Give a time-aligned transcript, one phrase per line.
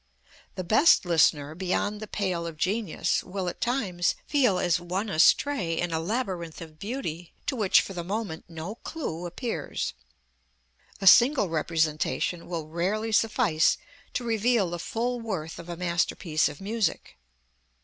[0.55, 5.79] The best listener beyond the pale of genius will at times feel as one astray
[5.79, 9.93] in a labyrinth of beauty to which for the moment no clue appears.
[11.01, 13.77] A single representation will rarely suffice
[14.13, 17.19] to reveal the full worth of a masterpiece of music.